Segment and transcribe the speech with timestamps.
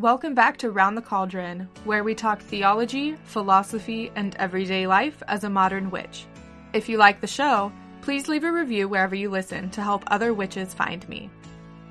[0.00, 5.42] Welcome back to Round the Cauldron, where we talk theology, philosophy, and everyday life as
[5.42, 6.24] a modern witch.
[6.72, 7.72] If you like the show,
[8.02, 11.28] please leave a review wherever you listen to help other witches find me.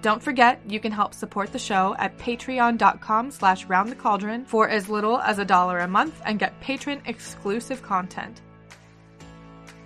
[0.02, 5.20] Don't forget, you can help support the show at patreon.com slash roundthecauldron for as little
[5.20, 8.42] as a dollar a month and get patron exclusive content.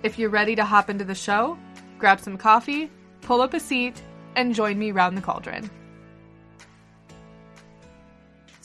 [0.04, 1.58] If you're ready to hop into the show,
[1.98, 2.88] grab some coffee,
[3.22, 4.00] pull up a seat,
[4.36, 5.68] and join me round the cauldron.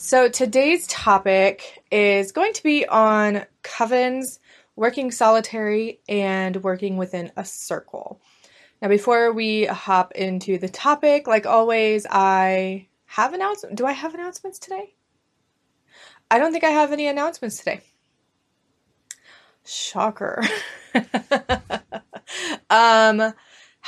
[0.08, 4.38] So today's topic is going to be on covens,
[4.74, 8.18] working solitary, and working within a circle.
[8.80, 13.76] Now, before we hop into the topic, like always, I have announcements.
[13.76, 14.94] Do I have announcements today?
[16.30, 17.82] I don't think I have any announcements today.
[19.66, 20.42] Shocker.
[22.70, 23.34] um,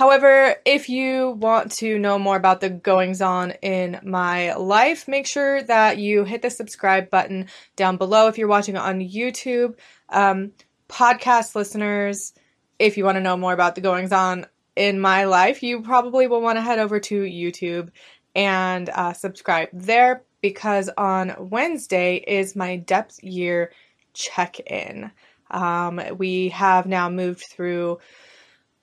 [0.01, 5.27] However, if you want to know more about the goings on in my life, make
[5.27, 9.75] sure that you hit the subscribe button down below if you're watching on YouTube.
[10.09, 10.53] Um,
[10.89, 12.33] podcast listeners,
[12.79, 16.27] if you want to know more about the goings on in my life, you probably
[16.27, 17.91] will want to head over to YouTube
[18.35, 23.71] and uh, subscribe there because on Wednesday is my depth year
[24.15, 25.11] check in.
[25.51, 27.99] Um, we have now moved through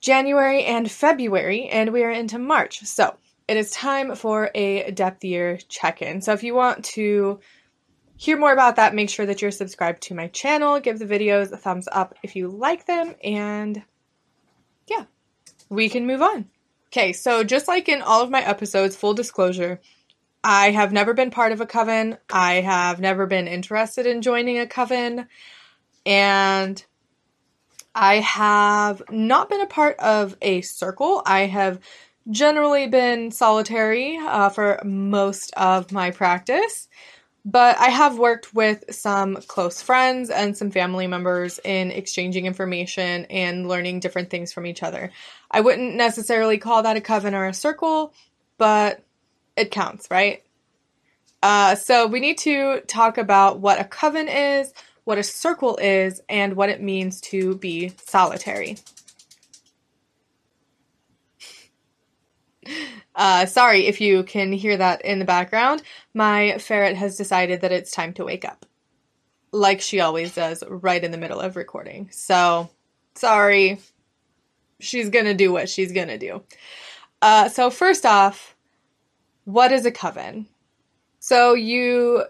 [0.08, 2.80] January and February, and we are into March.
[2.86, 6.22] So it is time for a depth year check in.
[6.22, 7.42] So if you want to
[8.16, 10.80] hear more about that, make sure that you're subscribed to my channel.
[10.80, 13.84] Give the videos a thumbs up if you like them, and
[14.88, 15.04] yeah,
[15.68, 16.46] we can move on.
[16.88, 19.82] Okay, so just like in all of my episodes, full disclosure,
[20.42, 22.18] I have never been part of a coven.
[22.32, 25.28] I have never been interested in joining a coven.
[26.06, 26.82] And
[28.00, 31.24] I have not been a part of a circle.
[31.26, 31.80] I have
[32.30, 36.90] generally been solitary uh, for most of my practice,
[37.44, 43.26] but I have worked with some close friends and some family members in exchanging information
[43.32, 45.12] and learning different things from each other.
[45.50, 48.14] I wouldn't necessarily call that a coven or a circle,
[48.60, 49.04] but
[49.56, 50.44] it counts, right?
[51.42, 54.72] Uh, so we need to talk about what a coven is,
[55.08, 58.78] what a circle is, and what it means to be solitary.
[63.16, 65.82] Uh, sorry if you can hear that in the background.
[66.14, 68.64] My ferret has decided that it's time to wake up.
[69.52, 72.10] Like she always does, right in the middle of recording.
[72.12, 72.70] So,
[73.16, 73.80] sorry.
[74.80, 76.44] She's gonna do what she's gonna do.
[77.20, 78.56] Uh, so, first off,
[79.46, 80.46] what is a coven?
[81.18, 82.24] So, you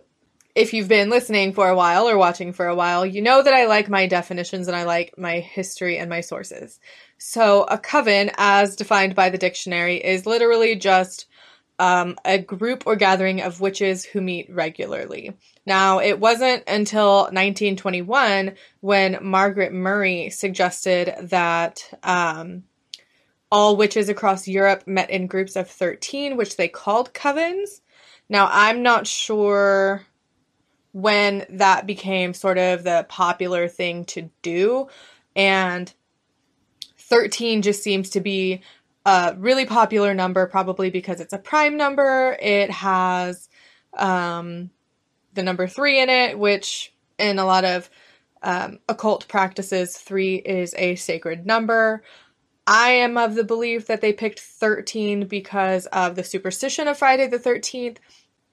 [0.57, 3.53] if you've been listening for a while or watching for a while, you know that
[3.53, 6.79] I like my definitions and I like my history and my sources.
[7.19, 11.27] So, a coven, as defined by the dictionary, is literally just
[11.77, 15.37] um, a group or gathering of witches who meet regularly.
[15.67, 22.63] Now, it wasn't until 1921 when Margaret Murray suggested that um,
[23.51, 27.81] all witches across Europe met in groups of 13, which they called covens.
[28.27, 30.03] Now, I'm not sure
[30.91, 34.87] when that became sort of the popular thing to do.
[35.35, 35.93] And
[36.97, 38.61] 13 just seems to be
[39.05, 42.37] a really popular number, probably because it's a prime number.
[42.41, 43.47] It has
[43.95, 44.69] um,
[45.33, 47.89] the number three in it, which in a lot of
[48.43, 52.03] um, occult practices, three is a sacred number.
[52.65, 57.27] I am of the belief that they picked 13 because of the superstition of Friday
[57.27, 57.97] the 13th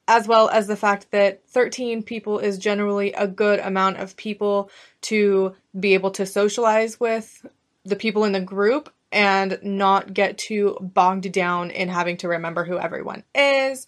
[0.06, 4.70] as well as the fact that 13 people is generally a good amount of people
[5.02, 7.44] to be able to socialize with
[7.84, 12.64] the people in the group and not get too bogged down in having to remember
[12.64, 13.86] who everyone is.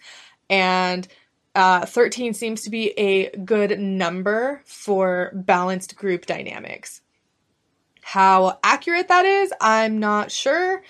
[0.48, 1.06] And
[1.54, 7.00] uh, 13 seems to be a good number for balanced group dynamics.
[8.02, 10.82] How accurate that is, I'm not sure,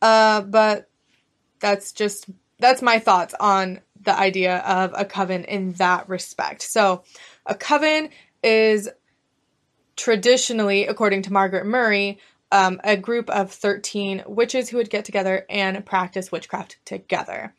[0.00, 0.88] uh, but
[1.60, 6.62] that's just that's my thoughts on the idea of a coven in that respect.
[6.62, 7.04] So,
[7.46, 8.10] a coven
[8.42, 8.88] is
[9.96, 12.18] traditionally, according to Margaret Murray,
[12.50, 17.54] um, a group of 13 witches who would get together and practice witchcraft together.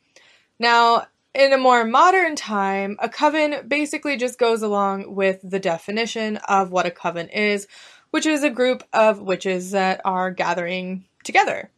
[0.60, 6.38] Now, in a more modern time, a coven basically just goes along with the definition
[6.48, 7.68] of what a coven is,
[8.12, 11.72] which is a group of witches that are gathering together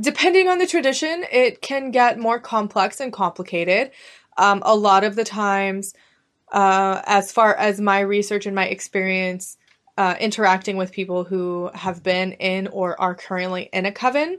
[0.00, 3.90] depending on the tradition, it can get more complex and complicated.
[4.36, 5.94] Um, a lot of the times,
[6.52, 9.58] uh, as far as my research and my experience
[9.98, 14.38] uh, interacting with people who have been in or are currently in a coven,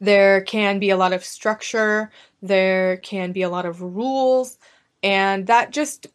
[0.00, 2.10] There can be a lot of structure,
[2.42, 4.58] there can be a lot of rules,
[5.02, 6.06] and that just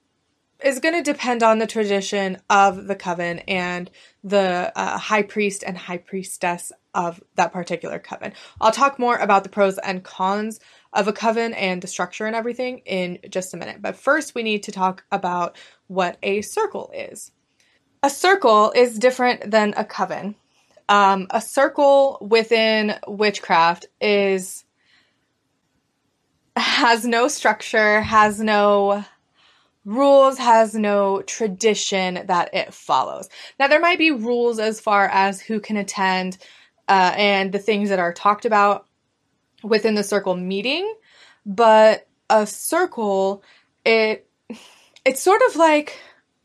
[0.66, 3.92] is going to depend on the tradition of the coven and
[4.24, 8.34] the uh, high priest and high priestess of that particular coven.
[8.60, 10.60] I'll talk more about the pros and cons
[10.92, 13.80] of a coven and the structure and everything in just a minute.
[13.80, 17.32] But first, we need to talk about what a circle is.
[18.02, 20.36] A circle is different than a coven.
[20.90, 24.64] Um, a circle within witchcraft is
[26.56, 29.04] has no structure, has no
[29.86, 33.30] rules, has no tradition that it follows.
[33.60, 36.38] Now, there might be rules as far as who can attend
[36.88, 38.88] uh, and the things that are talked about
[39.64, 40.94] within the circle meeting,
[41.46, 43.44] but a circle,
[43.86, 44.28] it
[45.06, 46.00] it's sort of like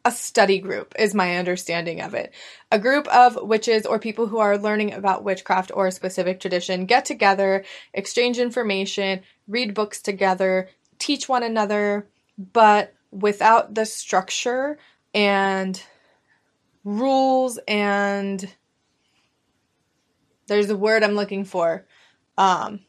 [0.05, 2.33] a study group is my understanding of it.
[2.71, 6.87] A group of witches or people who are learning about witchcraft or a specific tradition
[6.87, 12.07] get together, exchange information, read books together, teach one another,
[12.39, 14.79] but without the structure
[15.15, 15.83] and
[16.85, 18.53] rules and
[20.47, 21.87] there's a word I'm looking for.
[22.37, 22.81] Um,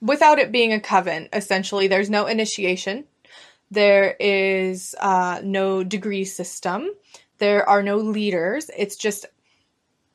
[0.00, 3.04] without it being a coven, essentially, there's no initiation.
[3.70, 6.90] There is uh, no degree system.
[7.38, 8.70] There are no leaders.
[8.76, 9.26] It's just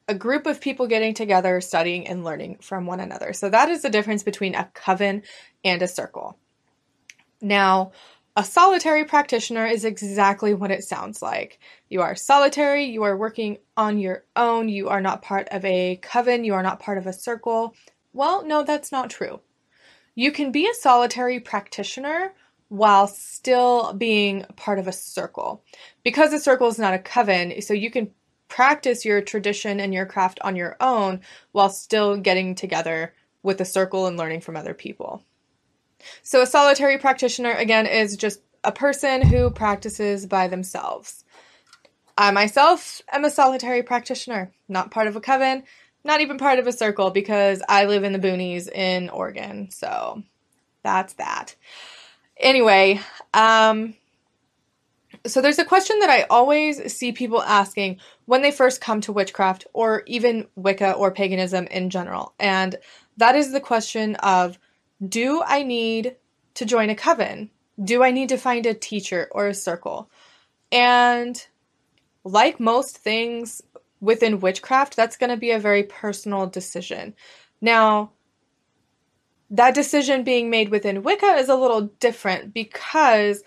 [0.07, 3.33] a group of people getting together, studying, and learning from one another.
[3.33, 5.23] So that is the difference between a coven
[5.65, 6.37] and a circle.
[7.41, 7.91] Now,
[8.37, 11.59] a solitary practitioner is exactly what it sounds like.
[11.89, 15.95] You are solitary, you are working on your own, you are not part of a
[16.03, 17.73] coven, you are not part of a circle.
[18.13, 19.39] Well, no, that's not true.
[20.13, 22.31] You can be a solitary practitioner
[22.67, 25.63] while still being part of a circle.
[26.03, 28.11] Because a circle is not a coven, so you can
[28.49, 31.21] practice your tradition and your craft on your own
[31.53, 35.23] while still getting together with a circle and learning from other people.
[36.23, 41.23] So, a solitary practitioner, again, is just a person who practices by themselves.
[42.17, 45.63] I myself am a solitary practitioner, not part of a coven,
[46.03, 49.69] not even part of a circle because I live in the boonies in Oregon.
[49.71, 50.23] So,
[50.83, 51.55] that's that.
[52.39, 52.99] Anyway,
[53.33, 53.95] um,
[55.25, 59.11] so there's a question that I always see people asking when they first come to
[59.11, 62.33] witchcraft or even Wicca or paganism in general.
[62.39, 62.75] And
[63.17, 64.57] that is the question of
[65.05, 66.15] do I need
[66.55, 67.49] to join a coven?
[67.83, 70.09] Do I need to find a teacher or a circle?
[70.71, 71.45] And
[72.23, 73.61] like most things
[74.01, 77.15] within witchcraft, that's going to be a very personal decision.
[77.61, 78.11] Now,
[79.49, 83.43] that decision being made within Wicca is a little different because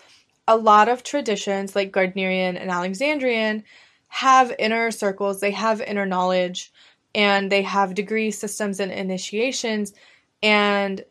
[0.47, 3.63] a lot of traditions like Gardnerian and Alexandrian
[4.07, 6.71] have inner circles, they have inner knowledge,
[7.13, 9.93] and they have degree systems and initiations.
[10.41, 11.03] And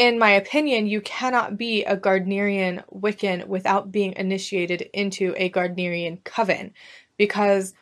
[0.00, 6.24] in my opinion, you cannot be a Gardnerian Wiccan without being initiated into a Gardnerian
[6.24, 6.72] coven
[7.18, 7.74] because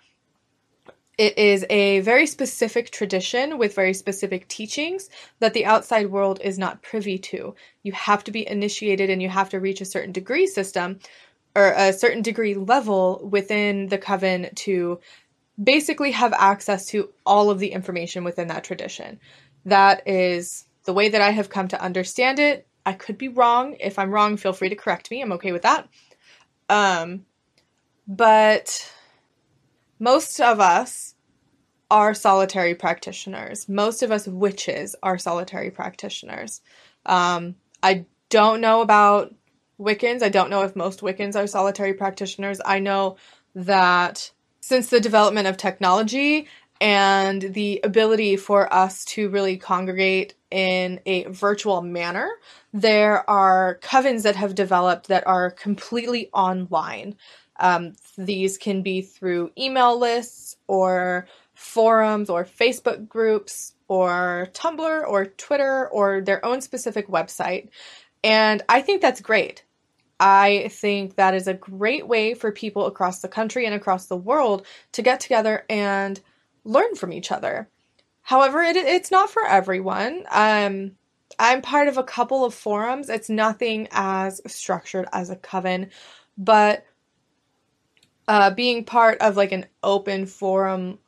[1.17, 6.59] it is a very specific tradition with very specific teachings that the outside world is
[6.59, 7.55] not privy to.
[7.85, 10.99] You have to be initiated and you have to reach a certain degree system
[11.55, 14.99] or a certain degree level within the coven to
[15.63, 19.21] basically have access to all of the information within that tradition.
[19.65, 22.67] That is the way that I have come to understand it.
[22.87, 23.77] I could be wrong.
[23.79, 25.21] If I'm wrong, feel free to correct me.
[25.21, 25.87] I'm okay with that.
[26.71, 27.27] Um,
[28.07, 28.91] but
[29.99, 31.15] most of us
[31.91, 33.69] are solitary practitioners.
[33.69, 36.63] Most of us witches are solitary practitioners.
[37.05, 39.35] Um, I don't know about
[39.79, 40.23] Wiccans.
[40.23, 42.63] I don't know if most Wiccans are solitary practitioners.
[42.65, 43.19] I know
[43.55, 46.49] that since the development of technology
[46.81, 52.29] and the ability for us to really congregate in a virtual manner.
[52.73, 57.17] There are covens that have developed that are completely online.
[57.61, 65.27] Um, these can be through email lists or forums or Facebook groups or Tumblr or
[65.27, 67.71] Twitter or their own specific website.
[68.23, 69.65] And I think that's great.
[70.21, 74.17] I think that is a great way for people across the country and across the
[74.17, 76.21] world to get together and
[76.65, 77.69] learn from each other.
[78.29, 80.27] However, it, it's not for everyone.
[80.31, 80.93] Um,
[81.39, 83.09] I'm part of a couple of forums.
[83.09, 85.89] It's nothing as structured as a coven,
[86.37, 86.85] but
[88.29, 90.99] uh, being part of like an open forum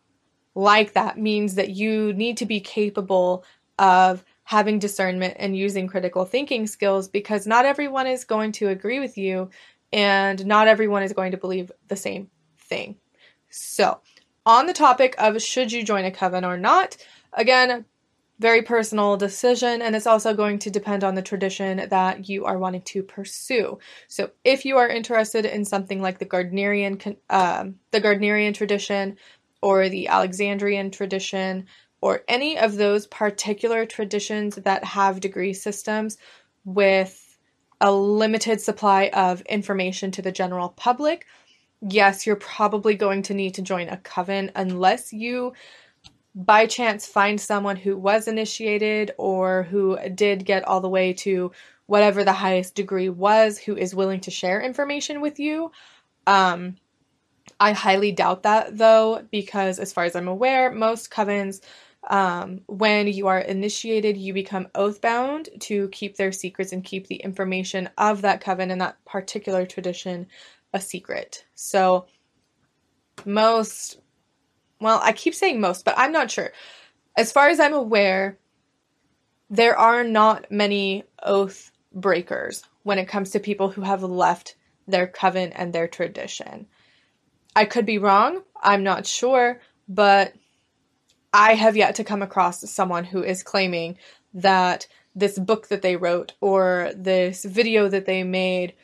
[0.54, 3.44] like that means that you need to be capable
[3.78, 8.98] of having discernment and using critical thinking skills because not everyone is going to agree
[8.98, 9.50] with you
[9.92, 12.96] and not everyone is going to believe the same thing.
[13.50, 14.00] So,
[14.46, 16.96] on the topic of should you join a coven or not,
[17.32, 17.84] again,
[18.40, 22.58] very personal decision, and it's also going to depend on the tradition that you are
[22.58, 23.78] wanting to pursue.
[24.08, 29.18] So, if you are interested in something like the Gardnerian, uh, the Gardnerian tradition,
[29.60, 31.66] or the Alexandrian tradition,
[32.00, 36.16] or any of those particular traditions that have degree systems
[36.64, 37.38] with
[37.82, 41.26] a limited supply of information to the general public,
[41.88, 45.52] yes, you're probably going to need to join a coven unless you
[46.34, 51.50] by chance find someone who was initiated or who did get all the way to
[51.86, 55.72] whatever the highest degree was who is willing to share information with you.
[56.26, 56.76] Um,
[57.58, 61.60] I highly doubt that though, because as far as I'm aware, most covens,
[62.08, 67.08] um, when you are initiated, you become oath bound to keep their secrets and keep
[67.08, 70.26] the information of that coven and that particular tradition
[70.72, 71.44] a secret.
[71.54, 72.06] So,
[73.24, 74.00] most,
[74.80, 76.52] well, I keep saying most, but I'm not sure.
[77.16, 78.38] As far as I'm aware,
[79.48, 85.06] there are not many oath breakers when it comes to people who have left their
[85.06, 86.66] coven and their tradition.
[87.54, 90.32] I could be wrong, I'm not sure, but
[91.32, 93.98] I have yet to come across someone who is claiming
[94.34, 98.74] that this book that they wrote or this video that they made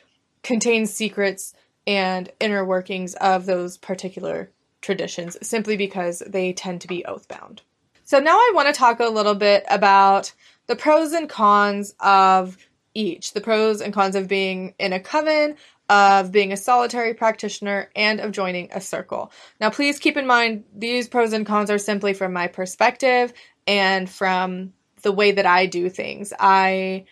[0.43, 1.53] contains secrets
[1.87, 4.51] and inner workings of those particular
[4.81, 7.61] traditions simply because they tend to be oath bound.
[8.03, 10.33] So now I want to talk a little bit about
[10.67, 12.57] the pros and cons of
[12.93, 15.55] each the pros and cons of being in a coven,
[15.87, 19.31] of being a solitary practitioner, and of joining a circle.
[19.61, 23.33] Now, please keep in mind these pros and cons are simply from my perspective
[23.67, 26.33] and from the way that I do things.
[26.39, 27.05] I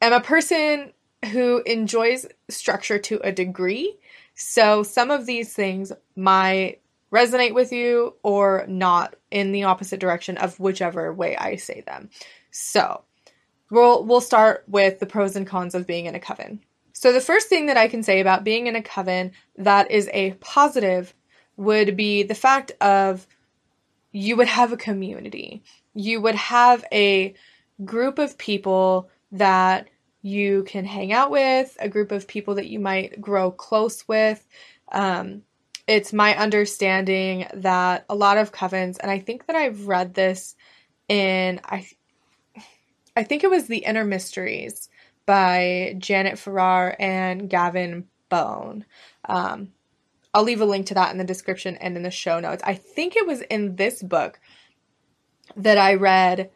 [0.00, 0.92] am a person
[1.30, 3.98] who enjoys structure to a degree.
[4.34, 6.80] So some of these things might
[7.12, 12.08] resonate with you or not in the opposite direction of whichever way I say them.
[12.50, 13.02] So,
[13.72, 16.60] we'll we'll start with the pros and cons of being in a coven.
[16.92, 20.08] So the first thing that I can say about being in a coven that is
[20.12, 21.14] a positive
[21.56, 23.26] would be the fact of
[24.12, 25.62] you would have a community.
[25.94, 27.34] You would have a
[27.84, 29.88] group of people that
[30.22, 34.46] you can hang out with, a group of people that you might grow close with.
[34.90, 35.42] Um,
[35.86, 40.54] it's my understanding that a lot of covens, and I think that I've read this
[41.08, 41.86] in I,
[43.16, 44.88] I think it was the Inner Mysteries
[45.26, 48.86] by Janet Farrar and Gavin Bone.
[49.28, 49.72] Um,
[50.32, 52.62] I'll leave a link to that in the description and in the show notes.
[52.64, 54.40] I think it was in this book
[55.56, 56.50] that I read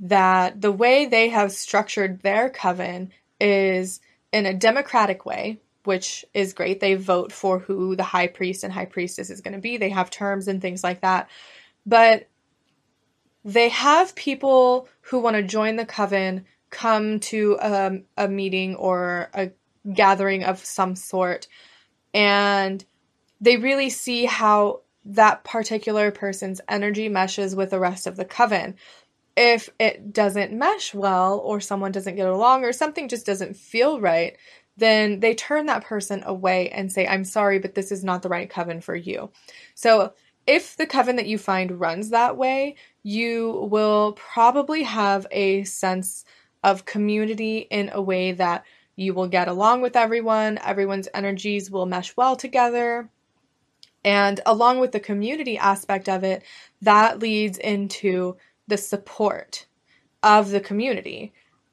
[0.00, 4.00] that the way they have structured their coven is
[4.32, 6.80] in a democratic way, which is great.
[6.80, 9.76] They vote for who the high priest and high priestess is going to be.
[9.76, 11.28] They have terms and things like that.
[11.86, 12.28] But
[13.44, 19.30] they have people who want to join the coven come to a, a meeting or
[19.32, 19.50] a
[19.94, 21.48] gathering of some sort
[22.12, 22.84] and
[23.40, 28.74] they really see how that particular person's energy meshes with the rest of the coven
[29.38, 34.00] if it doesn't mesh well or someone doesn't get along or something just doesn't feel
[34.00, 34.36] right,
[34.76, 38.28] then they turn that person away and say, I'm sorry, but this is not the
[38.28, 39.30] right coven for you.
[39.76, 40.12] So
[40.48, 46.24] if the coven that you find runs that way, you will probably have a sense
[46.64, 48.64] of community in a way that
[48.96, 53.08] you will get along with everyone, everyone's energies will mesh well together.
[54.04, 56.42] And along with the community aspect of it,
[56.82, 58.36] that leads into
[58.68, 59.66] the support
[60.22, 61.32] of the community.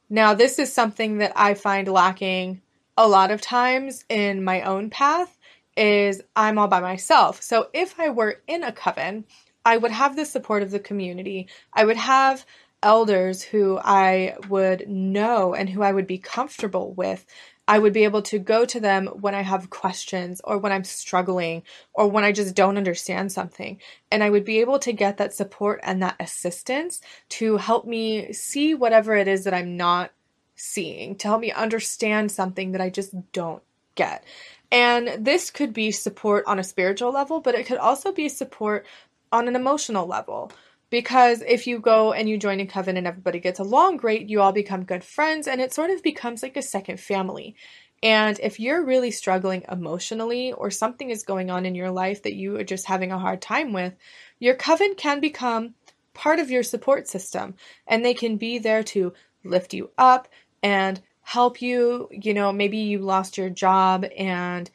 [0.10, 2.62] Now, this is something that I find lacking
[2.98, 5.38] a lot of times in my own path
[5.76, 7.42] is I'm all by myself.
[7.42, 9.26] So if I were in a coven,
[9.66, 11.48] I would have the support of the community.
[11.74, 12.46] I would have
[12.84, 17.26] elders who I would know and who I would be comfortable with
[17.68, 20.84] I would be able to go to them when I have questions or when I'm
[20.84, 23.80] struggling or when I just don't understand something.
[24.12, 28.34] And I would be able to get that support and that assistance to help me
[28.34, 30.12] see whatever it is that I'm not
[30.56, 33.64] seeing, to help me understand something that I just don't
[33.96, 34.24] get.
[34.72, 38.86] And this could be support on a spiritual level, but it could also be support
[39.32, 40.52] on an emotional level.
[40.96, 44.40] Because if you go and you join a coven and everybody gets along great, you
[44.40, 47.58] all become good friends and it sort of becomes like a second family.
[48.02, 52.36] And if you're really struggling emotionally or something is going on in your life that
[52.36, 53.94] you are just having a hard time with,
[54.40, 55.74] your coven can become
[56.14, 59.12] part of your support system and they can be there to
[59.44, 60.30] lift you up
[60.64, 62.08] and help you.
[62.10, 64.72] You know, maybe you lost your job and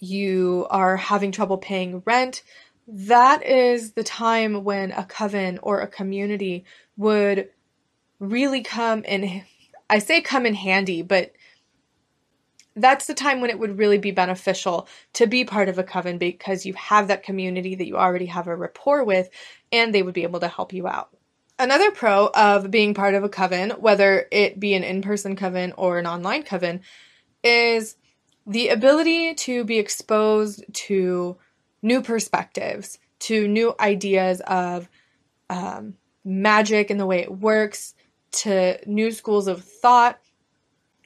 [0.00, 2.42] you are having trouble paying rent
[2.92, 6.64] that is the time when a coven or a community
[6.96, 7.48] would
[8.18, 9.44] really come in.
[9.88, 11.32] I say come in handy, but
[12.76, 16.18] that's the time when it would really be beneficial to be part of a coven
[16.18, 19.28] because you have that community that you already have a rapport with
[19.72, 21.10] and they would be able to help you out.
[21.58, 25.72] Another pro of being part of a coven, whether it be an in person coven
[25.76, 26.80] or an online coven,
[27.44, 27.96] is
[28.46, 31.36] the ability to be exposed to
[31.82, 34.88] new perspectives, to new ideas of
[35.48, 35.94] um,
[36.24, 37.94] magic and the way it works,
[38.32, 40.18] to new schools of thought.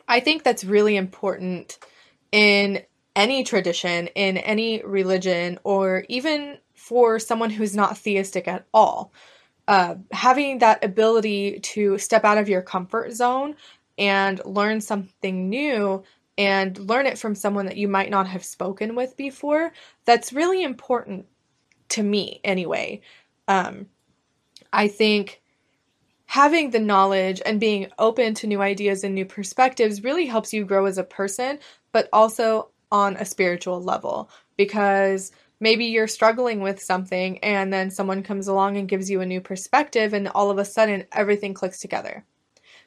[0.06, 1.78] I think that's really important
[2.30, 2.82] in
[3.16, 9.12] any tradition, in any religion, or even for someone who's not theistic at all.
[9.66, 13.54] Uh, having that ability to step out of your comfort zone
[13.96, 16.02] and learn something new
[16.36, 19.72] and learn it from someone that you might not have spoken with before,
[20.04, 21.26] that's really important
[21.90, 23.00] to me anyway.
[23.46, 23.86] Um,
[24.72, 25.40] I think
[26.26, 30.64] having the knowledge and being open to new ideas and new perspectives really helps you
[30.64, 31.58] grow as a person,
[31.92, 38.22] but also on a spiritual level because maybe you're struggling with something and then someone
[38.22, 41.80] comes along and gives you a new perspective and all of a sudden everything clicks
[41.80, 42.24] together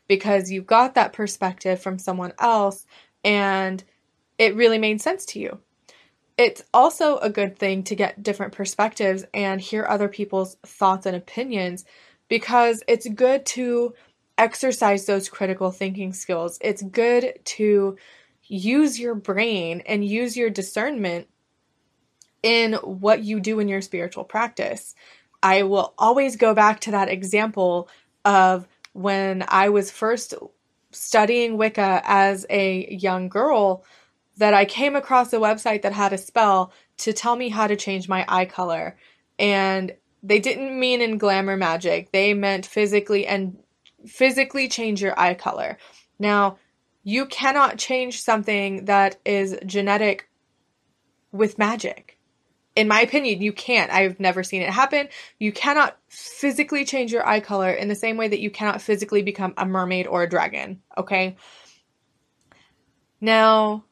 [0.08, 2.86] because you got that perspective from someone else
[3.24, 3.84] and
[4.38, 5.60] it really made sense to you.
[6.38, 11.16] It's also a good thing to get different perspectives and hear other people's thoughts and
[11.16, 11.84] opinions
[12.28, 13.94] because it's good to
[14.38, 16.60] exercise those critical thinking skills.
[16.62, 17.98] It's good to
[18.44, 21.28] use your brain and use your discernment
[22.44, 24.94] in what you do in your spiritual practice.
[25.42, 27.90] I will always go back to that example
[28.26, 30.34] of when I was first
[30.98, 33.84] studying Wicca as a young girl
[34.38, 37.75] that I came across a website that had a spell to tell me how to
[37.75, 38.98] change my eye color.
[39.39, 42.12] And they didn't mean in glamour magic.
[42.12, 43.58] They meant physically and
[44.06, 45.77] physically change your eye color.
[46.20, 46.58] Now,
[47.04, 50.30] you cannot change something that is genetic
[51.31, 52.17] with magic
[52.77, 53.92] in my opinion, you can't.
[53.92, 55.09] I've never seen it happen.
[55.40, 59.24] You cannot physically change your eye color in the same way that you cannot physically
[59.24, 61.35] become a mermaid or a dragon, okay?
[63.20, 63.83] Now,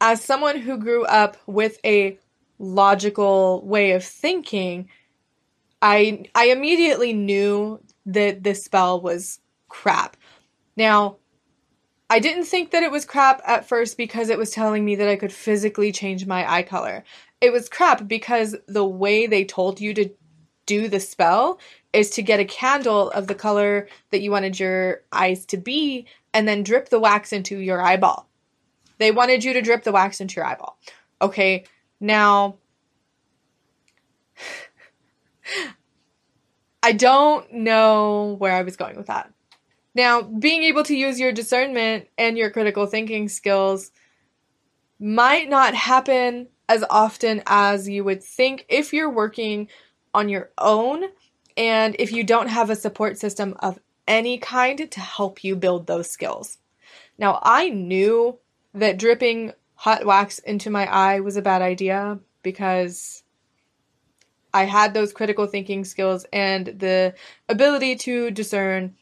[0.00, 2.18] as someone who grew up with a
[2.58, 4.90] logical way of thinking,
[5.80, 10.18] I I immediately knew that this spell was crap.
[10.76, 11.16] Now,
[12.10, 15.08] I didn't think that it was crap at first because it was telling me that
[15.08, 17.04] I could physically change my eye color
[17.40, 20.10] it was crap because the way they told you to
[20.66, 21.58] do the spell
[21.92, 26.06] is to get a candle of the color that you wanted your eyes to be
[26.34, 28.28] and then drip the wax into your eyeball.
[28.98, 30.78] They wanted you to drip the wax into your eyeball.
[31.22, 31.64] Okay,
[32.00, 32.56] now
[36.82, 39.32] I don't know where I was going with that.
[39.94, 43.90] Now, being able to use your discernment and your critical thinking skills
[45.00, 49.68] might not happen as often as you would think if you're working
[50.14, 51.04] on your own
[51.56, 55.86] and if you don't have a support system of any kind to help you build
[55.86, 56.58] those skills.
[57.18, 58.38] Now, I knew
[58.74, 63.22] that dripping hot wax into my eye was a bad idea because
[64.52, 67.14] I had those critical thinking skills and the
[67.48, 68.94] ability to discern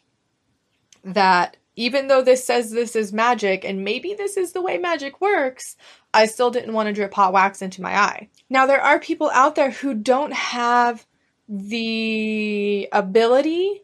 [1.05, 5.21] that even though this says this is magic and maybe this is the way magic
[5.21, 5.77] works,
[6.13, 8.29] I still didn't want to drip hot wax into my eye.
[8.49, 11.07] Now, there are people out there who don't have
[11.49, 13.83] the ability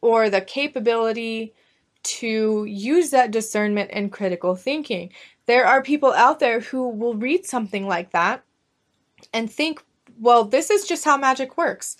[0.00, 1.52] or the capability
[2.04, 5.10] to use that discernment and critical thinking.
[5.46, 8.44] There are people out there who will read something like that
[9.32, 9.82] and think,
[10.20, 11.96] well, this is just how magic works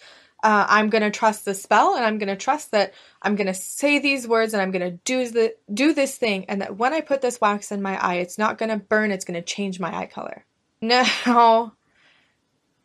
[0.46, 3.48] uh, I'm going to trust the spell and I'm going to trust that I'm going
[3.48, 6.76] to say these words and I'm going to do the do this thing and that
[6.76, 9.35] when I put this wax in my eye it's not going to burn it's going
[9.35, 10.44] to change my eye color.
[10.80, 11.72] Now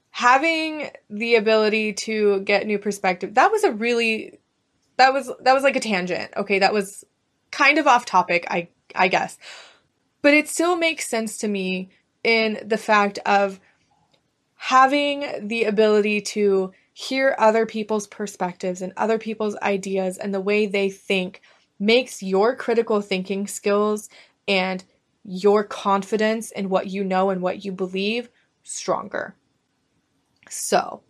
[0.10, 4.40] having the ability to get new perspective that was a really
[4.98, 6.32] that was that was like a tangent.
[6.36, 7.04] Okay, that was
[7.52, 9.38] kind of off topic, I I guess.
[10.24, 11.92] But it still makes sense to me
[12.24, 13.60] in the fact of
[14.56, 20.66] having the ability to hear other people's perspectives and other people's ideas and the way
[20.66, 21.42] they think
[21.80, 24.10] makes your critical thinking skills
[24.48, 24.84] and
[25.24, 28.30] your confidence in what you know and what you believe
[28.64, 29.36] stronger.
[30.50, 31.02] So,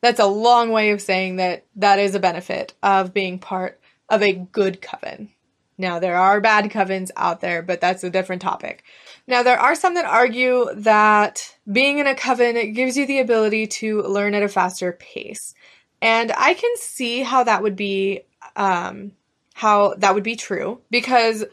[0.00, 4.22] that's a long way of saying that that is a benefit of being part of
[4.22, 5.30] a good coven.
[5.76, 8.82] Now, there are bad covens out there, but that's a different topic.
[9.26, 13.66] Now, there are some that argue that being in a coven gives you the ability
[13.66, 15.54] to learn at a faster pace.
[16.02, 18.22] And I can see how that would be
[18.56, 19.12] um,
[19.54, 21.44] how that would be true because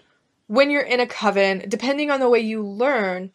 [0.47, 3.31] when you're in a coven, depending on the way you learn,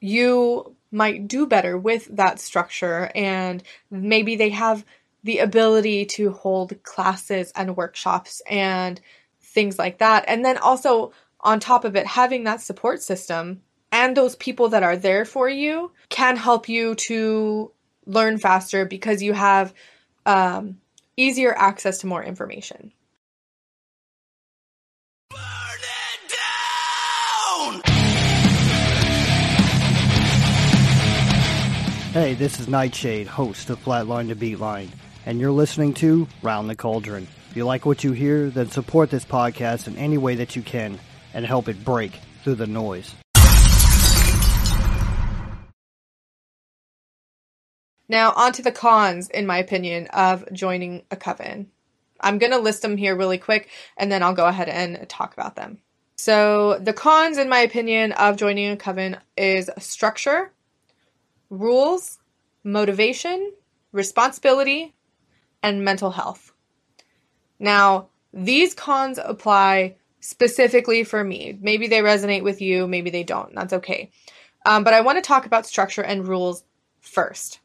[0.00, 4.84] you might do better with that structure and maybe they have
[5.24, 9.00] the ability to hold classes and workshops and
[9.40, 10.24] things like that.
[10.26, 11.12] And then also
[11.44, 13.60] on top of it, having that support system
[13.92, 17.70] and those people that are there for you can help you to
[18.06, 19.72] learn faster because you have
[20.26, 20.78] um,
[21.16, 22.92] easier access to more information.
[32.12, 34.90] Hey, this is Nightshade, host of Flatline to Beatline,
[35.26, 37.26] and you're listening to Round the Cauldron.
[37.50, 40.62] If you like what you hear, then support this podcast in any way that you
[40.62, 41.00] can
[41.34, 43.14] and help it break through the noise.
[48.08, 51.70] Now, on to the cons, in my opinion, of joining a coven.
[52.20, 55.32] I'm going to list them here really quick and then I'll go ahead and talk
[55.34, 55.78] about them.
[56.16, 60.52] So, the cons, in my opinion, of joining a coven is structure,
[61.50, 62.18] rules,
[62.62, 63.52] motivation,
[63.90, 64.94] responsibility,
[65.62, 66.52] and mental health.
[67.58, 71.58] Now, these cons apply specifically for me.
[71.60, 73.54] Maybe they resonate with you, maybe they don't.
[73.54, 74.10] That's okay.
[74.64, 76.64] Um, but I want to talk about structure and rules
[77.00, 77.60] first.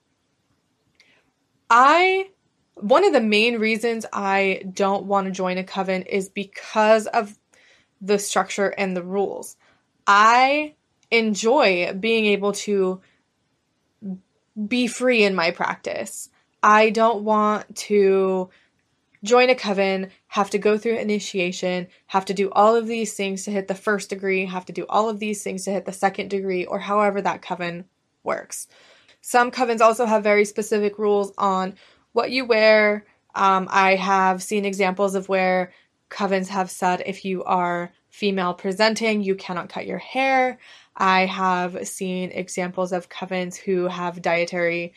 [1.69, 2.31] I,
[2.75, 7.39] one of the main reasons I don't want to join a coven is because of
[8.01, 9.55] the structure and the rules.
[10.05, 10.75] I
[11.11, 12.99] enjoy being able to
[14.67, 16.29] be free in my practice.
[16.61, 18.49] I don't want to
[19.23, 23.43] join a coven, have to go through initiation, have to do all of these things
[23.43, 25.93] to hit the first degree, have to do all of these things to hit the
[25.93, 27.85] second degree, or however that coven
[28.23, 28.67] works.
[29.21, 31.75] Some covens also have very specific rules on
[32.13, 33.05] what you wear.
[33.35, 35.71] Um, I have seen examples of where
[36.09, 40.57] covens have said if you are female presenting, you cannot cut your hair.
[40.95, 44.93] I have seen examples of covens who have dietary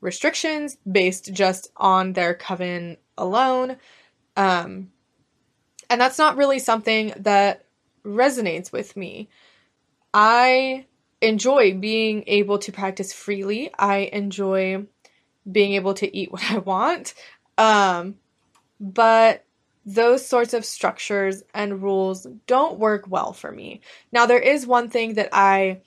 [0.00, 3.76] restrictions based just on their coven alone.
[4.36, 4.92] Um,
[5.90, 7.64] and that's not really something that
[8.04, 9.28] resonates with me.
[10.14, 10.86] I
[11.20, 13.70] enjoy being able to practice freely.
[13.78, 14.86] I enjoy
[15.50, 17.14] being able to eat what I want.
[17.56, 18.16] Um,
[18.80, 19.44] but
[19.84, 23.80] those sorts of structures and rules don't work well for me.
[24.12, 25.80] Now, there is one thing that I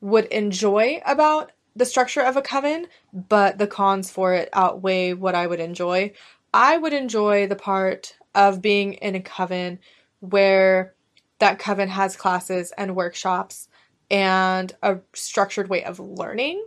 [0.00, 5.34] would enjoy about the structure of a coven, but the cons for it outweigh what
[5.34, 6.12] I would enjoy.
[6.52, 9.80] I would enjoy the part of being in a coven
[10.20, 10.94] where
[11.38, 13.68] that coven has classes and workshops
[14.10, 16.64] and a structured way of learning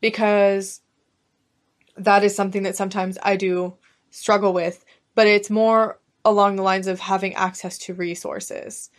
[0.00, 0.82] because
[1.96, 3.76] that is something that sometimes I do
[4.10, 8.90] struggle with, but it's more along the lines of having access to resources.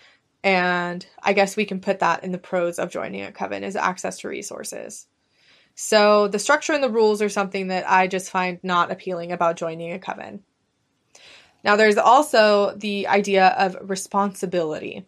[0.44, 3.76] And I guess we can put that in the pros of joining a coven is
[3.76, 5.08] access to resources.
[5.76, 9.58] So the structure and the rules are something that I just find not appealing about
[9.58, 10.44] joining a coven.
[11.64, 15.06] Now there's also the idea of responsibility.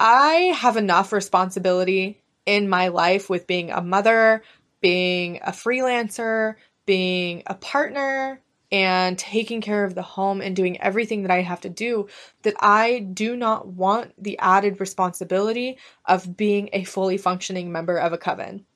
[0.00, 4.42] I have enough responsibility in my life with being a mother,
[4.80, 6.54] being a freelancer,
[6.86, 11.62] being a partner, and taking care of the home and doing everything that I have
[11.62, 12.08] to do,
[12.42, 18.12] that I do not want the added responsibility of being a fully functioning member of
[18.12, 18.66] a coven.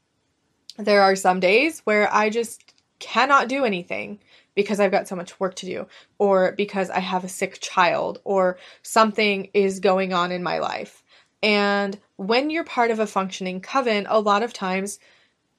[0.79, 4.21] There are some days where I just cannot do anything
[4.55, 5.87] because I've got so much work to do,
[6.19, 11.03] or because I have a sick child, or something is going on in my life.
[11.43, 14.99] And when you're part of a functioning coven, a lot of times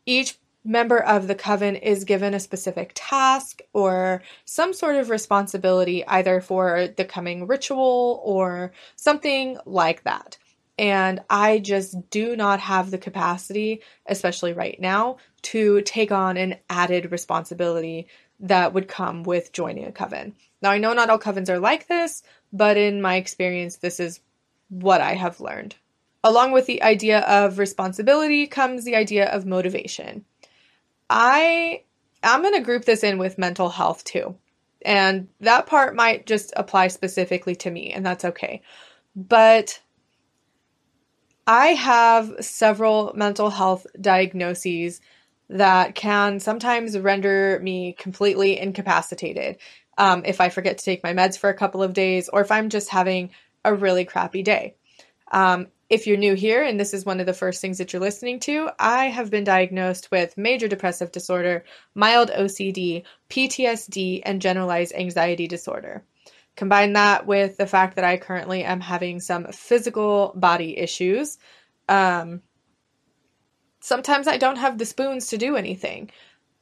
[0.05, 6.05] each member of the coven is given a specific task or some sort of responsibility,
[6.05, 10.37] either for the coming ritual or something like that.
[10.77, 16.57] And I just do not have the capacity, especially right now, to take on an
[16.69, 18.07] added responsibility
[18.39, 20.35] that would come with joining a coven.
[20.61, 24.19] Now, I know not all covens are like this, but in my experience, this is
[24.69, 25.75] what I have learned.
[26.23, 30.25] Along with the idea of responsibility comes the idea of motivation.
[31.09, 31.83] I
[32.23, 34.35] I'm going to group this in with mental health too.
[34.85, 38.61] And that part might just apply specifically to me, and that's okay.
[39.15, 39.79] But
[41.45, 45.01] I have several mental health diagnoses
[45.49, 49.57] that can sometimes render me completely incapacitated.
[49.97, 52.51] um, if I forget to take my meds for a couple of days, or if
[52.51, 53.29] I'm just having
[53.63, 54.75] a really crappy day.
[55.31, 58.01] Um, if you're new here and this is one of the first things that you're
[58.01, 64.93] listening to, I have been diagnosed with major depressive disorder, mild OCD, PTSD, and generalized
[64.95, 66.03] anxiety disorder.
[66.55, 71.37] Combine that with the fact that I currently am having some physical body issues.
[71.89, 72.41] Um,
[73.79, 76.11] sometimes I don't have the spoons to do anything.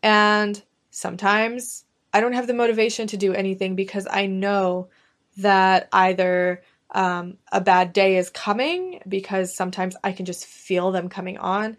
[0.02, 4.90] And sometimes I don't have the motivation to do anything because I know
[5.38, 11.10] that either um, a bad day is coming because sometimes I can just feel them
[11.10, 11.78] coming on.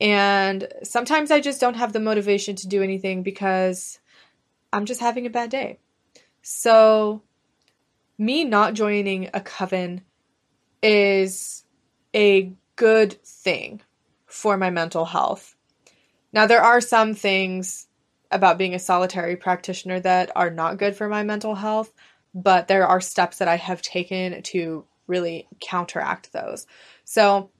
[0.00, 4.00] And sometimes I just don't have the motivation to do anything because
[4.72, 5.78] I'm just having a bad day.
[6.42, 7.22] So,
[8.18, 10.02] me not joining a coven
[10.82, 11.64] is
[12.14, 13.80] a good thing
[14.26, 15.54] for my mental health.
[16.32, 17.86] Now, there are some things
[18.30, 21.92] about being a solitary practitioner that are not good for my mental health,
[22.34, 26.66] but there are steps that I have taken to really counteract those.
[27.04, 27.50] So,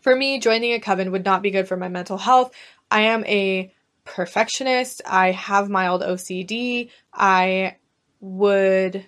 [0.00, 2.52] for me, joining a coven would not be good for my mental health.
[2.90, 3.72] I am a
[4.04, 5.02] perfectionist.
[5.06, 6.90] I have mild OCD.
[7.12, 7.76] I
[8.20, 9.06] would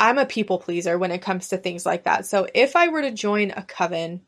[0.00, 2.24] I'm a people pleaser when it comes to things like that.
[2.24, 4.22] So if I were to join a coven,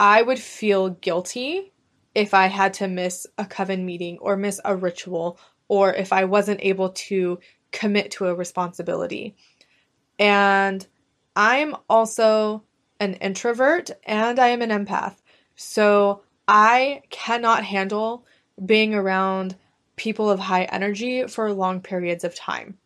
[0.00, 1.72] I would feel guilty
[2.12, 6.24] if I had to miss a coven meeting or miss a ritual or if I
[6.24, 7.38] wasn't able to
[7.70, 9.36] commit to a responsibility.
[10.18, 10.84] And
[11.36, 12.64] I'm also
[12.98, 15.18] an introvert and I am an empath.
[15.54, 18.26] So I cannot handle
[18.66, 19.54] being around
[19.94, 22.78] people of high energy for long periods of time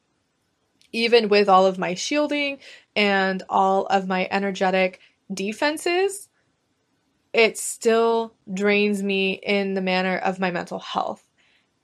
[0.97, 2.59] even with all of my shielding
[2.97, 4.99] and all of my energetic
[5.33, 6.29] defenses,
[7.35, 11.23] it still drains me in the manner of my mental health.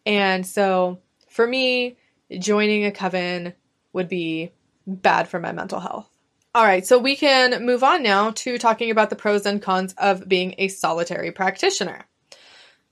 [0.07, 1.98] And so for me,
[2.38, 3.53] joining a coven
[3.92, 4.53] would be
[4.87, 6.09] bad for my mental health.
[6.55, 9.94] All right, so we can move on now to talking about the pros and cons
[9.98, 12.07] of being a solitary practitioner.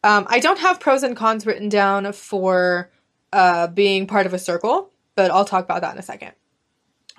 [0.05, 2.91] Um, I don't have pros and cons written down for
[3.33, 6.33] uh, being part of a circle but I'll talk about that in a second.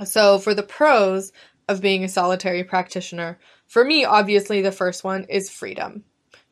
[0.05, 1.31] So, for the pros
[1.67, 6.03] of being a solitary practitioner, for me, obviously, the first one is freedom.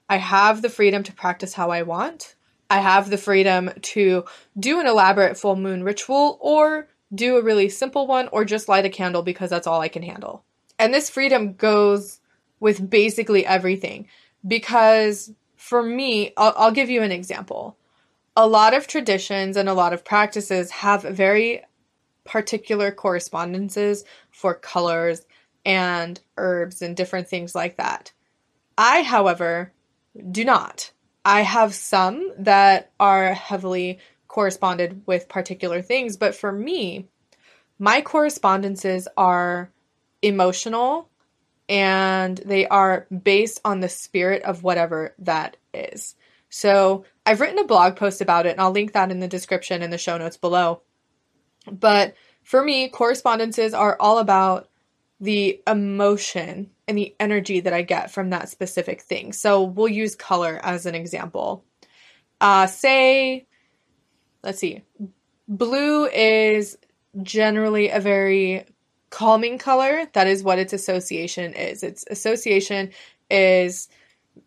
[0.07, 2.35] I have the freedom to practice how I want.
[2.69, 4.25] I have the freedom to
[4.59, 8.85] do an elaborate full moon ritual or do a really simple one or just light
[8.85, 10.43] a candle because that's all I can handle.
[10.77, 12.19] And this freedom goes
[12.59, 14.07] with basically everything
[14.47, 17.77] because for me, I'll, I'll give you an example
[18.39, 21.61] a lot of traditions and a lot of practices have very
[22.23, 25.25] particular correspondences for colors
[25.65, 28.13] and herbs and different things like that.
[28.77, 29.73] I, however,
[30.31, 30.89] do not.
[31.25, 33.99] I have some that are heavily
[34.29, 37.09] corresponded with particular things, but for me,
[37.77, 39.69] my correspondences are
[40.21, 41.09] emotional
[41.67, 46.15] and they are based on the spirit of whatever that is.
[46.49, 49.81] So I've written a blog post about it, and I'll link that in the description
[49.81, 50.81] in the show notes below.
[51.71, 54.69] But for me, correspondences are all about
[55.19, 59.33] the emotion and the energy that I get from that specific thing.
[59.33, 61.65] So we'll use color as an example.
[62.41, 63.45] Uh, say,
[64.43, 64.83] let's see,
[65.47, 66.77] blue is
[67.21, 68.65] generally a very
[69.09, 70.07] calming color.
[70.13, 71.83] That is what its association is.
[71.83, 72.91] Its association
[73.29, 73.89] is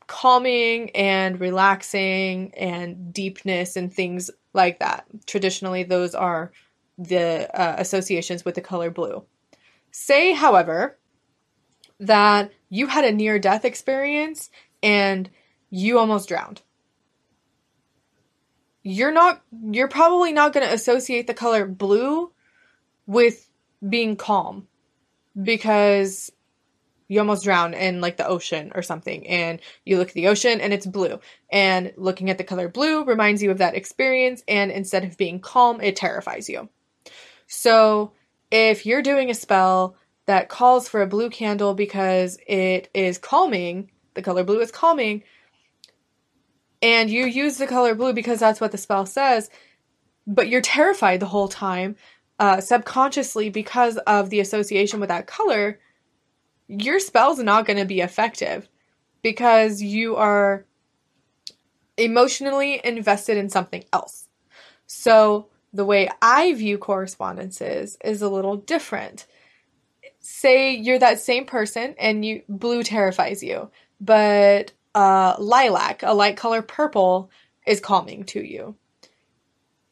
[0.07, 5.07] calming and relaxing and deepness and things like that.
[5.27, 6.53] Traditionally, those are
[6.99, 9.25] the uh, associations with the color blue.
[9.91, 10.99] Say, however,
[12.01, 14.51] that you had a near death experience
[14.83, 15.31] and
[15.71, 16.63] you almost drowned.
[18.83, 22.33] You're not, you're probably not going to associate the color blue
[23.07, 23.49] with
[23.89, 24.67] being calm
[25.41, 26.33] because
[27.13, 30.63] you almost drown in like the ocean or something and you look at the ocean
[30.63, 31.21] and it's blue.
[31.51, 35.39] And looking at the color blue reminds you of that experience and instead of being
[35.39, 36.71] calm it terrifies you.
[37.47, 38.13] So
[38.51, 39.95] if you're doing a spell
[40.25, 45.23] that calls for a blue candle because it is calming the color blue is calming
[46.81, 49.51] and you use the color blue because that's what the spell says
[50.27, 51.95] but you're terrified the whole time
[52.39, 55.79] uh, subconsciously because of the association with that color
[56.81, 58.69] your spell's not going to be effective
[59.23, 60.65] because you are
[61.97, 64.27] emotionally invested in something else.
[64.87, 69.27] So, the way I view correspondences is a little different.
[70.21, 76.37] Say you're that same person and you blue terrifies you, but uh, lilac, a light
[76.37, 77.31] color purple,
[77.67, 78.77] is calming to you.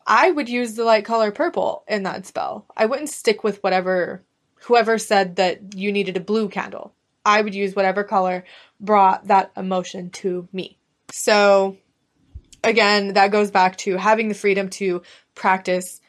[0.06, 2.66] I would use the light color purple in that spell.
[2.76, 4.22] I wouldn't stick with whatever
[4.62, 6.94] whoever said that you needed a blue candle.
[7.24, 8.44] I would use whatever color
[8.80, 10.78] brought that emotion to me.
[11.12, 11.76] So
[12.64, 15.02] again, that goes back to having the freedom to
[15.34, 16.00] practice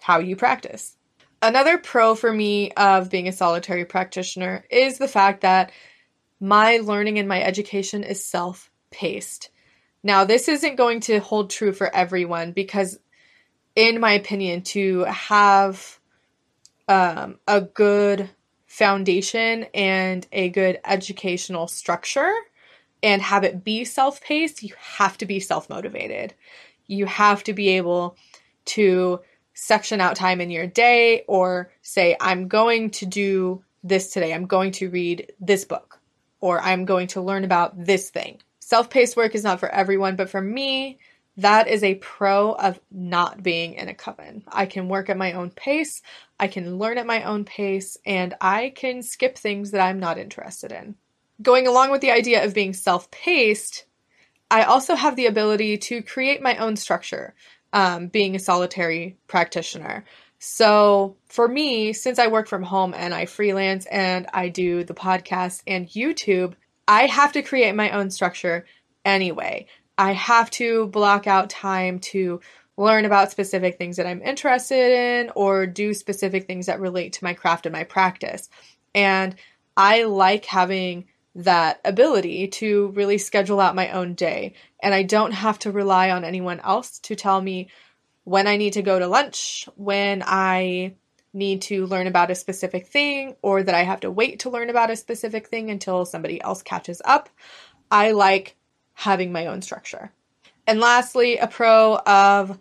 [0.00, 0.96] how you practice.
[1.40, 5.72] Another pro for me of being a solitary practitioner is the fact that
[6.40, 9.50] my learning and my education is self paced.
[10.04, 12.98] Now, this isn't going to hold true for everyone because,
[13.76, 16.00] in my opinion, to have
[16.92, 18.28] um, a good
[18.66, 22.32] foundation and a good educational structure
[23.02, 26.34] and have it be self paced, you have to be self motivated.
[26.86, 28.16] You have to be able
[28.66, 29.20] to
[29.54, 34.34] section out time in your day or say, I'm going to do this today.
[34.34, 35.98] I'm going to read this book
[36.40, 38.38] or I'm going to learn about this thing.
[38.60, 40.98] Self paced work is not for everyone, but for me,
[41.36, 44.44] that is a pro of not being in a coven.
[44.48, 46.02] I can work at my own pace,
[46.38, 50.18] I can learn at my own pace, and I can skip things that I'm not
[50.18, 50.96] interested in.
[51.40, 53.86] Going along with the idea of being self paced,
[54.50, 57.34] I also have the ability to create my own structure
[57.72, 60.04] um, being a solitary practitioner.
[60.38, 64.92] So for me, since I work from home and I freelance and I do the
[64.92, 66.54] podcast and YouTube,
[66.86, 68.66] I have to create my own structure
[69.04, 69.68] anyway.
[69.98, 72.40] I have to block out time to
[72.76, 77.24] learn about specific things that I'm interested in or do specific things that relate to
[77.24, 78.48] my craft and my practice.
[78.94, 79.36] And
[79.76, 84.54] I like having that ability to really schedule out my own day.
[84.82, 87.70] And I don't have to rely on anyone else to tell me
[88.24, 90.94] when I need to go to lunch, when I
[91.34, 94.68] need to learn about a specific thing, or that I have to wait to learn
[94.68, 97.30] about a specific thing until somebody else catches up.
[97.90, 98.56] I like
[98.94, 100.12] having my own structure.
[100.66, 102.58] And lastly, a pro of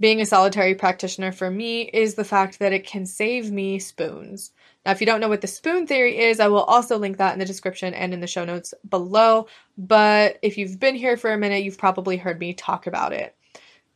[0.00, 4.52] being a solitary practitioner for me is the fact that it can save me spoons.
[4.84, 7.34] Now, if you don't know what the spoon theory is, I will also link that
[7.34, 9.46] in the description and in the show notes below.
[9.78, 13.36] But if you've been here for a minute, you've probably heard me talk about it.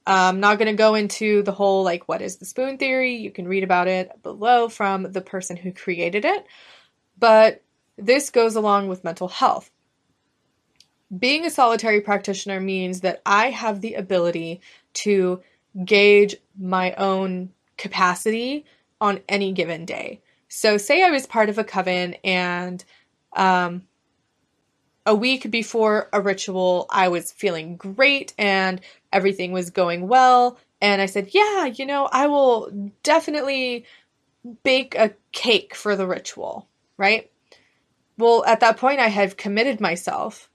[0.06, 3.16] I'm not going to go into the whole like what is the spoon theory.
[3.16, 6.46] You can read about it below from the person who created it.
[7.18, 7.62] But
[7.98, 9.70] this goes along with mental health.
[11.16, 14.60] Being a solitary practitioner means that I have the ability
[14.94, 15.40] to
[15.84, 18.64] gauge my own capacity
[19.00, 20.20] on any given day.
[20.48, 22.84] So, say I was part of a coven and
[23.34, 23.82] um,
[25.04, 28.80] a week before a ritual, I was feeling great and
[29.12, 30.58] everything was going well.
[30.80, 33.86] And I said, Yeah, you know, I will definitely
[34.62, 37.30] bake a cake for the ritual, right?
[38.18, 40.50] Well, at that point, I had committed myself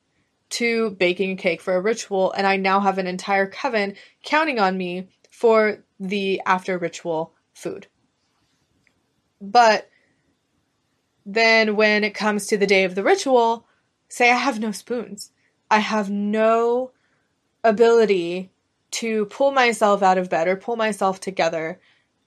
[0.51, 4.59] to baking a cake for a ritual, and I now have an entire coven counting
[4.59, 7.87] on me for the after ritual food.
[9.39, 9.89] But
[11.25, 13.65] then when it comes to the day of the ritual,
[14.07, 15.31] say I have no spoons.
[15.69, 16.91] I have no
[17.63, 18.51] ability
[18.91, 21.79] to pull myself out of bed or pull myself together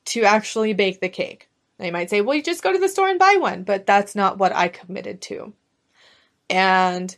[0.06, 1.48] to actually bake the cake.
[1.78, 4.14] They might say, well, you just go to the store and buy one, but that's
[4.14, 5.52] not what I committed to.
[6.48, 7.14] And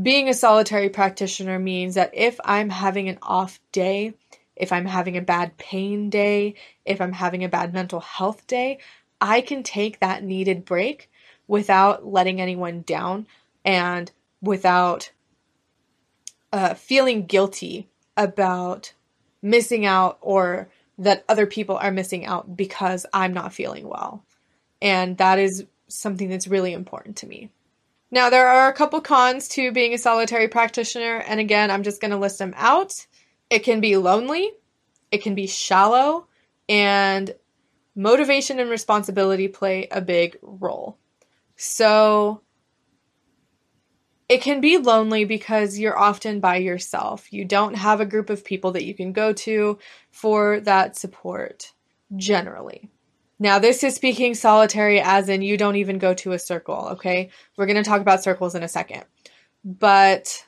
[0.00, 4.14] being a solitary practitioner means that if I'm having an off day,
[4.54, 8.78] if I'm having a bad pain day, if I'm having a bad mental health day,
[9.20, 11.10] I can take that needed break
[11.46, 13.26] without letting anyone down
[13.64, 14.10] and
[14.42, 15.10] without
[16.52, 18.92] uh, feeling guilty about
[19.42, 24.24] missing out or that other people are missing out because I'm not feeling well.
[24.82, 27.50] And that is something that's really important to me.
[28.10, 32.00] Now, there are a couple cons to being a solitary practitioner, and again, I'm just
[32.00, 33.06] going to list them out.
[33.50, 34.50] It can be lonely,
[35.10, 36.26] it can be shallow,
[36.68, 37.34] and
[37.94, 40.98] motivation and responsibility play a big role.
[41.56, 42.42] So,
[44.28, 47.32] it can be lonely because you're often by yourself.
[47.32, 49.78] You don't have a group of people that you can go to
[50.10, 51.72] for that support,
[52.16, 52.90] generally.
[53.38, 57.30] Now, this is speaking solitary, as in you don't even go to a circle, okay?
[57.56, 59.04] We're going to talk about circles in a second.
[59.64, 60.44] But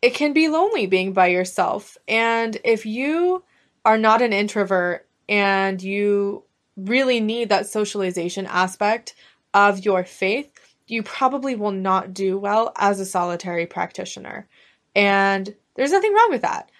[0.00, 1.98] it can be lonely being by yourself.
[2.08, 3.44] And if you
[3.84, 6.44] are not an introvert and you
[6.76, 9.14] really need that socialization aspect
[9.52, 10.50] of your faith,
[10.86, 14.48] you probably will not do well as a solitary practitioner.
[14.94, 16.70] And there's nothing wrong with that.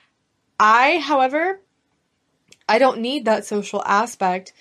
[0.58, 1.60] I, however,
[2.68, 4.52] I don't need that social aspect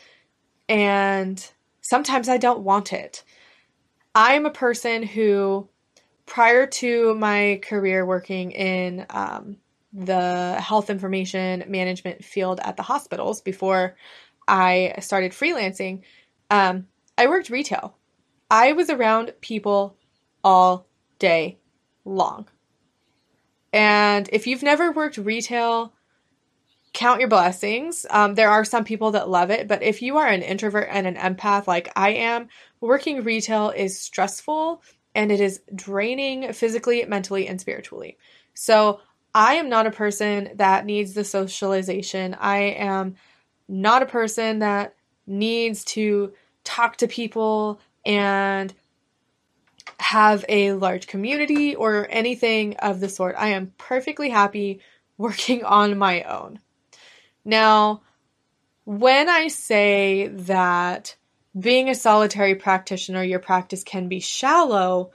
[0.70, 1.51] and
[1.82, 3.24] sometimes I don't want it.
[4.15, 5.67] I'm a person who,
[6.26, 9.57] prior to my career working in um,
[9.91, 13.95] the health information management field at the hospitals before
[14.47, 16.03] I started freelancing,
[16.51, 17.95] um, I worked retail.
[18.51, 19.97] I was around people
[20.43, 21.59] all day
[22.05, 22.47] long.
[23.74, 25.93] And if you've never worked retail,
[26.93, 28.05] count your blessings.
[28.09, 31.07] Um, there are some people that love it, but if you are an introvert and
[31.07, 32.47] an empath like I am,
[32.81, 34.81] working retail is stressful
[35.15, 38.17] and it is draining physically, mentally, and spiritually.
[38.53, 39.01] So
[39.33, 42.35] I am not a person that needs the socialization.
[42.39, 43.15] I am
[43.67, 44.95] not a person that
[45.27, 46.33] needs to
[46.63, 48.73] talk to people and
[49.99, 53.35] have a large community or anything of the sort.
[53.37, 54.81] I am perfectly happy
[55.17, 56.59] working on my own.
[57.45, 58.01] Now,
[58.85, 61.15] when I say that
[61.59, 65.11] being a solitary practitioner, your practice can be shallow,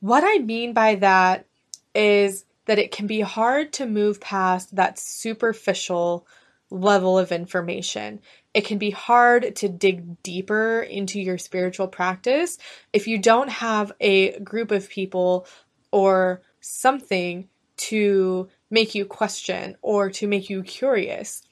[0.00, 1.46] what I mean by that
[1.94, 6.26] is that it can be hard to move past that superficial
[6.70, 8.20] level of information.
[8.52, 12.58] It can be hard to dig deeper into your spiritual practice
[12.92, 15.46] if you don't have a group of people
[15.92, 21.42] or something to make you question or to make you curious.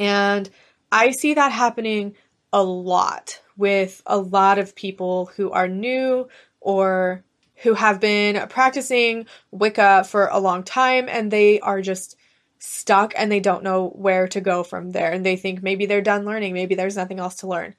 [0.00, 0.48] And
[0.90, 2.16] I see that happening
[2.54, 6.26] a lot with a lot of people who are new
[6.58, 7.22] or
[7.56, 12.16] who have been practicing Wicca for a long time and they are just
[12.58, 16.00] stuck and they don't know where to go from there and they think maybe they're
[16.00, 17.74] done learning, maybe there's nothing else to learn.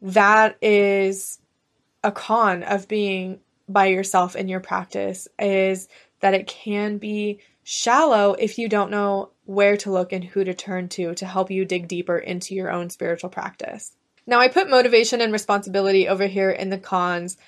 [0.00, 1.40] That is
[2.02, 5.88] a con of being by yourself in your practice is
[6.20, 10.52] that it can be shallow if you don't know where to look and who to
[10.52, 13.92] turn to to help you dig deeper into your own spiritual practice.
[14.26, 17.38] Now, I put motivation and responsibility over here in the cons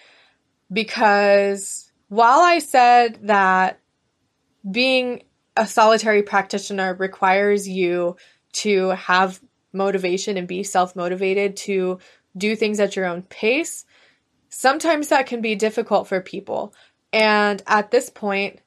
[0.72, 3.80] because while I said that
[4.68, 5.24] being
[5.58, 8.16] a solitary practitioner requires you
[8.52, 9.38] to have
[9.74, 11.98] motivation and be self motivated to
[12.34, 13.84] do things at your own pace,
[14.48, 16.72] sometimes that can be difficult for people.
[17.12, 18.60] And at this point,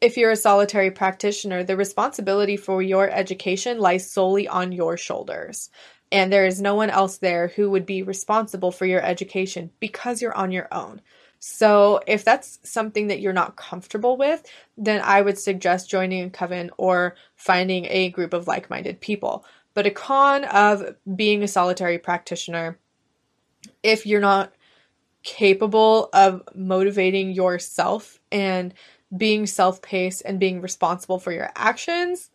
[0.00, 5.70] if you're a solitary practitioner, the responsibility for your education lies solely on your shoulders.
[6.10, 10.22] And there is no one else there who would be responsible for your education because
[10.22, 11.02] you're on your own.
[11.40, 14.44] So, if that's something that you're not comfortable with,
[14.76, 19.44] then I would suggest joining a coven or finding a group of like minded people.
[19.74, 22.78] But a con of being a solitary practitioner,
[23.84, 24.52] if you're not
[25.22, 28.74] capable of motivating yourself and
[29.16, 32.30] being self paced and being responsible for your actions,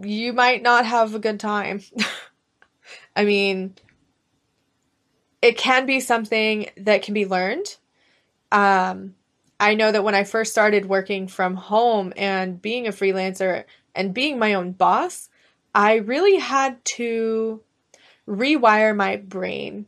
[0.00, 1.80] you might not have a good time.
[3.16, 3.74] I mean,
[5.42, 7.76] it can be something that can be learned.
[8.52, 9.14] Um,
[9.60, 14.14] I know that when I first started working from home and being a freelancer and
[14.14, 15.28] being my own boss,
[15.74, 17.62] I really had to
[18.26, 19.86] rewire my brain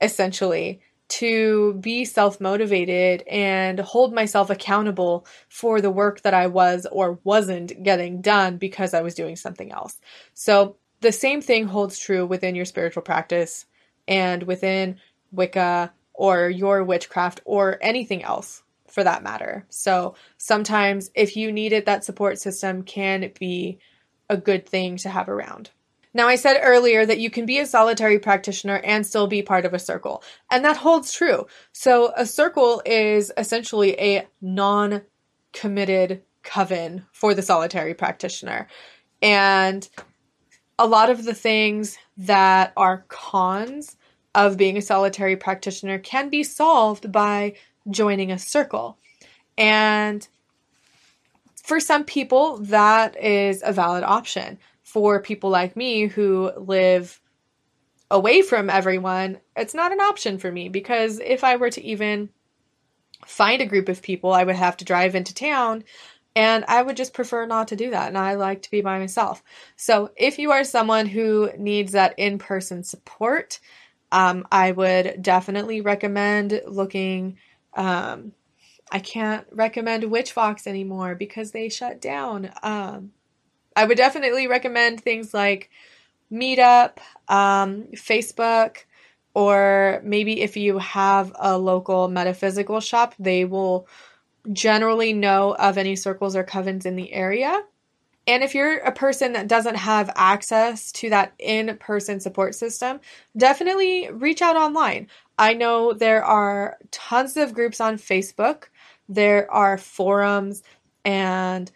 [0.00, 0.80] essentially
[1.18, 7.18] to be self motivated and hold myself accountable for the work that I was or
[7.24, 10.00] wasn't getting done because I was doing something else.
[10.34, 13.66] So, the same thing holds true within your spiritual practice
[14.06, 14.98] and within
[15.32, 19.66] Wicca or your witchcraft or anything else for that matter.
[19.70, 23.78] So sometimes if you needed that support system can be
[24.28, 25.70] a good thing to have around.
[26.14, 29.64] Now, I said earlier that you can be a solitary practitioner and still be part
[29.64, 31.46] of a circle, and that holds true.
[31.72, 35.02] So, a circle is essentially a non
[35.52, 38.68] committed coven for the solitary practitioner.
[39.20, 39.88] And
[40.78, 43.96] a lot of the things that are cons
[44.34, 47.54] of being a solitary practitioner can be solved by
[47.90, 48.98] joining a circle.
[49.56, 50.26] And
[51.62, 54.58] for some people, that is a valid option.
[54.92, 57.18] For people like me who live
[58.10, 62.28] away from everyone, it's not an option for me because if I were to even
[63.24, 65.84] find a group of people, I would have to drive into town
[66.36, 68.08] and I would just prefer not to do that.
[68.08, 69.42] And I like to be by myself.
[69.76, 73.60] So if you are someone who needs that in person support,
[74.10, 77.38] um, I would definitely recommend looking.
[77.74, 78.32] Um,
[78.90, 82.52] I can't recommend Witchvox anymore because they shut down.
[82.62, 83.12] Um,
[83.76, 85.70] I would definitely recommend things like
[86.32, 86.98] Meetup,
[87.28, 88.78] um, Facebook,
[89.34, 93.86] or maybe if you have a local metaphysical shop, they will
[94.52, 97.62] generally know of any circles or covens in the area.
[98.26, 103.00] And if you're a person that doesn't have access to that in person support system,
[103.36, 105.08] definitely reach out online.
[105.38, 108.64] I know there are tons of groups on Facebook,
[109.08, 110.62] there are forums,
[111.04, 111.70] and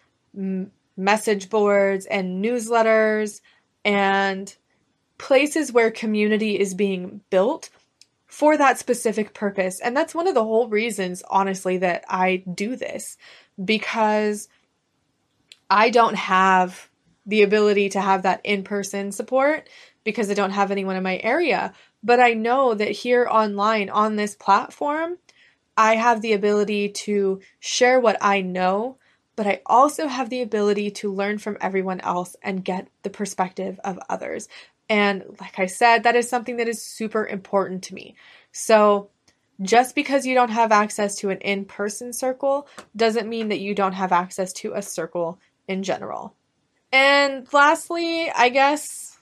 [0.96, 3.40] message boards and newsletters
[3.84, 4.54] and
[5.18, 7.70] places where community is being built
[8.26, 9.80] for that specific purpose.
[9.80, 13.16] And that's one of the whole reasons, honestly, that I do this
[13.62, 14.48] because
[15.70, 16.88] I don't have
[17.24, 19.68] the ability to have that in person support
[20.04, 21.72] because I don't have anyone in my area.
[22.02, 25.18] But I know that here online on this platform,
[25.76, 28.98] I have the ability to share what I know,
[29.36, 33.78] but I also have the ability to learn from everyone else and get the perspective
[33.84, 34.48] of others.
[34.88, 38.16] And like I said, that is something that is super important to me.
[38.52, 39.10] So
[39.62, 43.74] just because you don't have access to an in person circle doesn't mean that you
[43.74, 46.34] don't have access to a circle in general.
[46.92, 49.18] And lastly, I guess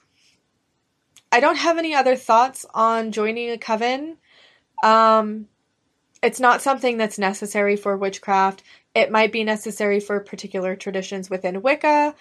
[1.33, 4.19] I don't have any other thoughts on joining a coven.
[4.85, 5.49] Um,
[6.25, 8.63] it's not something that's necessary for witchcraft.
[8.95, 12.15] It might be necessary for particular traditions within Wicca.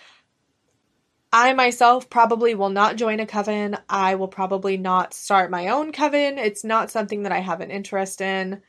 [1.32, 3.78] I myself probably will not join a coven.
[3.88, 6.38] I will probably not start my own coven.
[6.38, 8.62] It's not something that I have an interest in.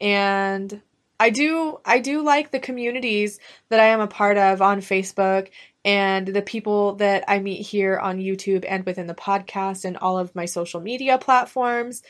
[0.00, 0.80] And
[1.18, 5.50] I do I do like the communities that I am a part of on Facebook
[5.84, 10.18] and the people that I meet here on YouTube and within the podcast and all
[10.18, 12.02] of my social media platforms.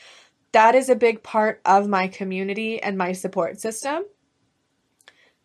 [0.53, 4.05] That is a big part of my community and my support system.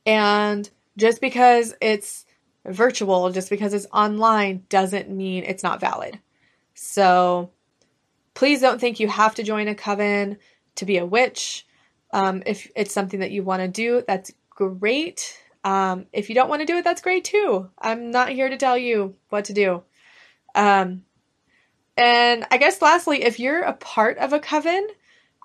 [0.07, 2.25] And just because it's
[2.65, 6.19] virtual, just because it's online, doesn't mean it's not valid.
[6.75, 7.51] So
[8.35, 10.39] please don't think you have to join a coven
[10.77, 11.67] to be a witch.
[12.13, 15.37] Um, if it's something that you want to do, that's great.
[15.65, 17.69] Um, if you don't want to do it, that's great too.
[17.79, 19.83] I'm not here to tell you what to do.
[20.55, 21.05] Um,
[21.97, 24.87] and I guess lastly, if you're a part of a coven,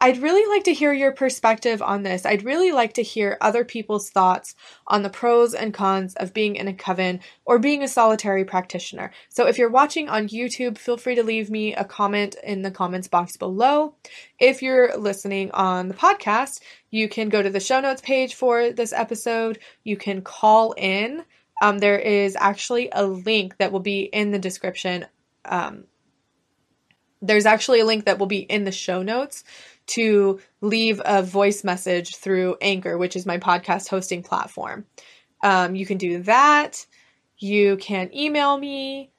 [0.04, 2.26] I'd really like to hear your perspective on this.
[2.26, 4.54] I'd really like to hear other people's thoughts
[4.86, 9.14] on the pros and cons of being in a coven or being a solitary practitioner.
[9.30, 12.70] So if you're watching on YouTube, feel free to leave me a comment in the
[12.70, 13.96] comments box below.
[14.40, 16.60] If you're listening on the podcast,
[16.92, 19.60] you can go to the show notes page for this episode.
[19.86, 21.24] You can call in.
[21.62, 25.06] Um, there is actually a link that will be in the description.
[25.46, 25.86] Um,
[27.24, 29.44] there's actually a link that will be in the show notes
[29.86, 34.86] to leave a voice message through Anchor, which is my podcast hosting platform.
[35.42, 36.86] Um, you can do that.
[37.38, 39.12] You can email me,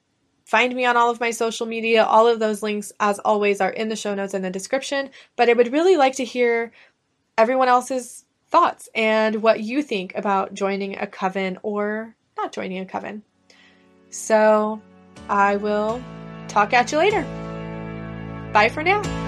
[0.45, 2.03] find me on all of my social media.
[2.03, 5.09] All of those links, as always, are in the show notes and the description.
[5.35, 6.71] But I would really like to hear
[7.37, 12.85] everyone else's thoughts and what you think about joining a coven or not joining a
[12.85, 13.23] coven.
[14.09, 14.81] So
[15.27, 16.01] I will
[16.47, 17.44] talk at you later.
[18.55, 19.24] Bye for now.